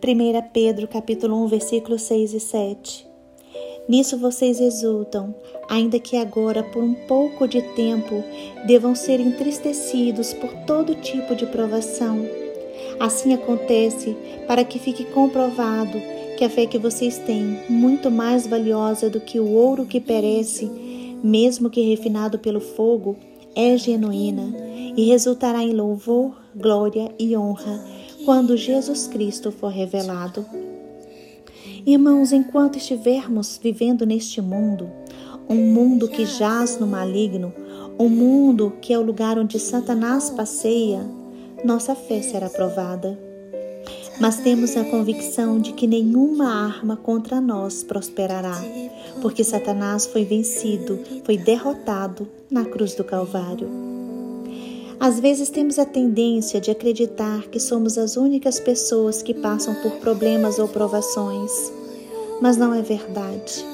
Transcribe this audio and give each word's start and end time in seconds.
1 0.00 0.50
Pedro 0.52 0.86
capítulo 0.86 1.42
1, 1.44 1.48
versículos 1.48 2.02
6 2.02 2.34
e 2.34 2.40
7. 2.40 3.06
Nisso 3.88 4.16
vocês 4.16 4.60
exultam, 4.60 5.34
ainda 5.68 5.98
que 5.98 6.16
agora, 6.16 6.62
por 6.62 6.82
um 6.82 6.94
pouco 6.94 7.48
de 7.48 7.62
tempo, 7.74 8.22
devam 8.64 8.94
ser 8.94 9.18
entristecidos 9.18 10.32
por 10.32 10.52
todo 10.66 10.94
tipo 10.94 11.34
de 11.34 11.46
provação. 11.46 12.24
Assim 13.00 13.34
acontece 13.34 14.16
para 14.46 14.62
que 14.64 14.78
fique 14.78 15.04
comprovado 15.06 16.00
que 16.36 16.44
a 16.44 16.50
fé 16.50 16.64
que 16.64 16.78
vocês 16.78 17.18
têm, 17.18 17.58
muito 17.68 18.08
mais 18.08 18.46
valiosa 18.46 19.10
do 19.10 19.20
que 19.20 19.40
o 19.40 19.52
ouro 19.52 19.84
que 19.84 20.00
perece, 20.00 20.70
mesmo 21.24 21.68
que 21.68 21.80
refinado 21.80 22.38
pelo 22.38 22.60
fogo, 22.60 23.16
é 23.52 23.76
genuína 23.76 24.54
e 24.96 25.06
resultará 25.06 25.62
em 25.64 25.72
louvor, 25.72 26.36
glória 26.54 27.12
e 27.18 27.36
honra 27.36 27.97
quando 28.28 28.58
Jesus 28.58 29.06
Cristo 29.06 29.50
for 29.50 29.68
revelado. 29.68 30.44
Irmãos, 31.86 32.30
enquanto 32.30 32.76
estivermos 32.76 33.56
vivendo 33.56 34.04
neste 34.04 34.42
mundo, 34.42 34.90
um 35.48 35.72
mundo 35.72 36.06
que 36.08 36.26
jaz 36.26 36.78
no 36.78 36.86
maligno, 36.86 37.54
um 37.98 38.10
mundo 38.10 38.74
que 38.82 38.92
é 38.92 38.98
o 38.98 39.02
lugar 39.02 39.38
onde 39.38 39.58
Satanás 39.58 40.28
passeia, 40.28 41.00
nossa 41.64 41.94
fé 41.94 42.20
será 42.20 42.50
provada. 42.50 43.18
Mas 44.20 44.36
temos 44.36 44.76
a 44.76 44.84
convicção 44.84 45.58
de 45.58 45.72
que 45.72 45.86
nenhuma 45.86 46.66
arma 46.66 46.98
contra 46.98 47.40
nós 47.40 47.82
prosperará, 47.82 48.60
porque 49.22 49.42
Satanás 49.42 50.04
foi 50.04 50.26
vencido, 50.26 50.98
foi 51.24 51.38
derrotado 51.38 52.28
na 52.50 52.66
cruz 52.66 52.94
do 52.94 53.04
Calvário. 53.04 53.97
Às 55.00 55.20
vezes 55.20 55.48
temos 55.48 55.78
a 55.78 55.84
tendência 55.84 56.60
de 56.60 56.72
acreditar 56.72 57.42
que 57.48 57.60
somos 57.60 57.96
as 57.96 58.16
únicas 58.16 58.58
pessoas 58.58 59.22
que 59.22 59.32
passam 59.32 59.76
por 59.76 59.92
problemas 59.92 60.58
ou 60.58 60.66
provações, 60.66 61.52
mas 62.40 62.56
não 62.56 62.74
é 62.74 62.82
verdade. 62.82 63.64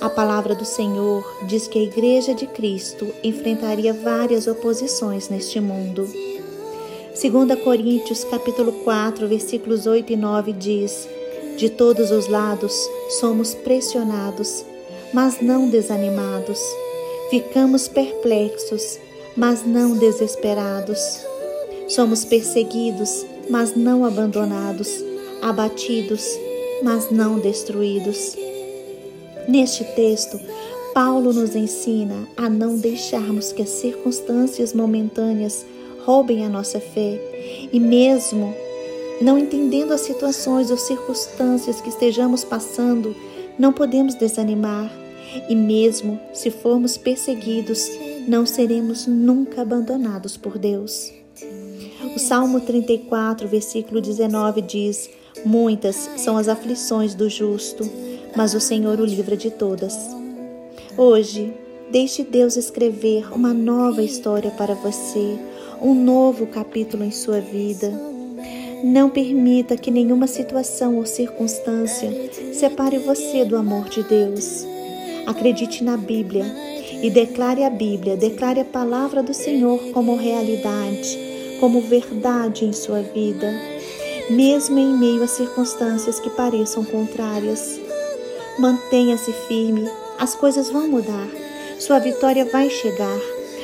A 0.00 0.08
palavra 0.08 0.54
do 0.54 0.64
Senhor 0.64 1.22
diz 1.46 1.68
que 1.68 1.78
a 1.78 1.82
Igreja 1.82 2.34
de 2.34 2.46
Cristo 2.46 3.06
enfrentaria 3.22 3.92
várias 3.92 4.46
oposições 4.46 5.28
neste 5.28 5.60
mundo. 5.60 6.08
2 7.12 7.62
Coríntios 7.62 8.24
capítulo 8.24 8.72
4, 8.82 9.28
versículos 9.28 9.86
8 9.86 10.14
e 10.14 10.16
9 10.16 10.54
diz: 10.54 11.06
De 11.58 11.68
todos 11.68 12.10
os 12.10 12.26
lados 12.26 12.74
somos 13.20 13.52
pressionados, 13.52 14.64
mas 15.12 15.42
não 15.42 15.68
desanimados. 15.68 16.58
Ficamos 17.28 17.86
perplexos, 17.86 18.98
mas 19.40 19.64
não 19.64 19.96
desesperados. 19.96 21.24
Somos 21.88 22.26
perseguidos, 22.26 23.24
mas 23.48 23.74
não 23.74 24.04
abandonados, 24.04 25.02
abatidos, 25.40 26.22
mas 26.82 27.10
não 27.10 27.38
destruídos. 27.38 28.36
Neste 29.48 29.82
texto, 29.82 30.38
Paulo 30.92 31.32
nos 31.32 31.56
ensina 31.56 32.28
a 32.36 32.50
não 32.50 32.76
deixarmos 32.76 33.50
que 33.50 33.62
as 33.62 33.70
circunstâncias 33.70 34.74
momentâneas 34.74 35.64
roubem 36.04 36.44
a 36.44 36.48
nossa 36.50 36.78
fé 36.78 37.18
e, 37.72 37.80
mesmo 37.80 38.54
não 39.22 39.38
entendendo 39.38 39.92
as 39.92 40.02
situações 40.02 40.70
ou 40.70 40.76
circunstâncias 40.76 41.80
que 41.80 41.88
estejamos 41.88 42.44
passando, 42.44 43.16
não 43.58 43.72
podemos 43.72 44.14
desanimar 44.14 44.99
e, 45.48 45.54
mesmo 45.54 46.18
se 46.32 46.50
formos 46.50 46.96
perseguidos, 46.96 47.88
não 48.26 48.44
seremos 48.46 49.06
nunca 49.06 49.62
abandonados 49.62 50.36
por 50.36 50.58
Deus. 50.58 51.12
O 52.14 52.18
Salmo 52.18 52.60
34, 52.60 53.46
versículo 53.46 54.00
19 54.00 54.62
diz: 54.62 55.10
Muitas 55.44 55.96
são 56.16 56.36
as 56.36 56.48
aflições 56.48 57.14
do 57.14 57.28
justo, 57.28 57.88
mas 58.36 58.54
o 58.54 58.60
Senhor 58.60 59.00
o 59.00 59.04
livra 59.04 59.36
de 59.36 59.50
todas. 59.50 59.96
Hoje, 60.96 61.54
deixe 61.90 62.22
Deus 62.22 62.56
escrever 62.56 63.32
uma 63.32 63.54
nova 63.54 64.02
história 64.02 64.50
para 64.50 64.74
você, 64.74 65.38
um 65.80 65.94
novo 65.94 66.46
capítulo 66.46 67.04
em 67.04 67.10
sua 67.10 67.40
vida. 67.40 67.90
Não 68.82 69.10
permita 69.10 69.76
que 69.76 69.90
nenhuma 69.90 70.26
situação 70.26 70.96
ou 70.96 71.06
circunstância 71.06 72.10
separe 72.52 72.98
você 72.98 73.44
do 73.44 73.56
amor 73.56 73.88
de 73.88 74.02
Deus. 74.02 74.66
Acredite 75.30 75.84
na 75.84 75.96
Bíblia 75.96 76.44
e 77.04 77.08
declare 77.08 77.62
a 77.62 77.70
Bíblia, 77.70 78.16
declare 78.16 78.58
a 78.58 78.64
palavra 78.64 79.22
do 79.22 79.32
Senhor 79.32 79.78
como 79.92 80.16
realidade, 80.16 81.16
como 81.60 81.80
verdade 81.80 82.64
em 82.64 82.72
sua 82.72 83.00
vida, 83.00 83.48
mesmo 84.28 84.76
em 84.76 84.98
meio 84.98 85.22
a 85.22 85.28
circunstâncias 85.28 86.18
que 86.18 86.30
pareçam 86.30 86.84
contrárias. 86.84 87.78
Mantenha-se 88.58 89.32
firme, 89.46 89.88
as 90.18 90.34
coisas 90.34 90.68
vão 90.68 90.88
mudar, 90.88 91.28
sua 91.78 92.00
vitória 92.00 92.44
vai 92.46 92.68
chegar, 92.68 93.20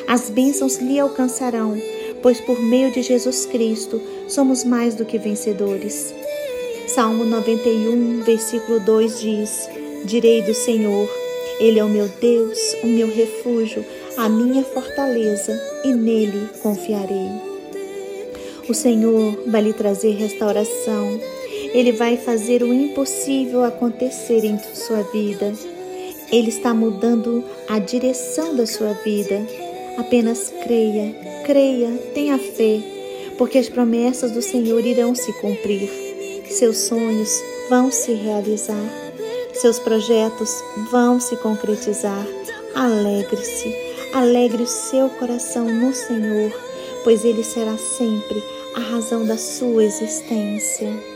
as 0.07 0.31
bênçãos 0.31 0.77
lhe 0.77 1.01
alcançarão, 1.01 1.77
pois 2.23 2.41
por 2.41 2.63
meio 2.63 2.93
de 2.93 3.03
Jesus 3.03 3.45
Cristo 3.45 4.01
somos 4.29 4.63
mais 4.63 4.95
do 4.95 5.05
que 5.05 5.19
vencedores. 5.19 6.15
Salmo 6.87 7.25
91, 7.25 8.23
versículo 8.23 8.79
2 8.79 9.21
diz: 9.21 9.69
Direi 10.05 10.43
do 10.43 10.55
Senhor, 10.55 11.26
ele 11.59 11.79
é 11.79 11.85
o 11.85 11.89
meu 11.89 12.09
Deus, 12.21 12.59
o 12.83 12.87
meu 12.87 13.09
refúgio, 13.09 13.85
a 14.17 14.29
minha 14.29 14.63
fortaleza, 14.63 15.59
e 15.85 15.93
nele 15.93 16.49
confiarei. 16.63 17.31
O 18.69 18.75
Senhor 18.75 19.45
vai 19.47 19.63
lhe 19.63 19.73
trazer 19.73 20.17
restauração. 20.17 21.21
Ele 21.73 21.93
vai 21.93 22.17
fazer 22.17 22.63
o 22.63 22.73
impossível 22.73 23.65
acontecer 23.65 24.45
em 24.45 24.59
sua 24.59 25.03
vida. 25.03 25.53
Ele 26.33 26.49
está 26.49 26.75
mudando 26.75 27.45
a 27.69 27.79
direção 27.79 28.57
da 28.57 28.67
sua 28.67 28.93
vida. 29.05 29.41
Apenas 29.97 30.53
creia, 30.65 31.15
creia, 31.45 31.91
tenha 32.13 32.39
fé, 32.39 32.81
porque 33.39 33.59
as 33.59 33.69
promessas 33.69 34.33
do 34.33 34.43
Senhor 34.43 34.85
irão 34.85 35.15
se 35.15 35.33
cumprir. 35.35 35.89
Seus 36.51 36.79
sonhos 36.79 37.31
vão 37.71 37.91
se 37.93 38.13
realizar. 38.13 39.06
Seus 39.61 39.79
projetos 39.79 40.63
vão 40.91 41.19
se 41.19 41.35
concretizar. 41.37 42.27
Alegre-se, 42.75 43.75
alegre 44.13 44.63
o 44.63 44.67
seu 44.67 45.09
coração 45.09 45.65
no 45.65 45.95
Senhor, 45.95 46.53
pois 47.03 47.25
Ele 47.25 47.43
será 47.43 47.77
sempre 47.79 48.45
a 48.75 48.81
razão 48.81 49.25
da 49.25 49.39
sua 49.39 49.83
existência. 49.83 51.16